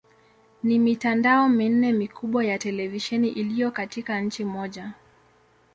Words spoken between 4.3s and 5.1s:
moja.